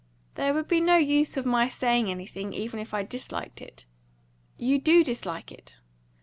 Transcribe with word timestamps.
"There 0.33 0.51
would 0.55 0.67
be 0.67 0.81
no 0.81 0.95
use 0.97 1.37
of 1.37 1.45
my 1.45 1.69
saying 1.69 2.09
anything, 2.09 2.55
even 2.55 2.79
if 2.79 2.91
I 2.91 3.03
disliked 3.03 3.61
it." 3.61 3.85
"You 4.57 4.79
do 4.81 5.03
dislike 5.03 5.51
it!" 5.51 5.75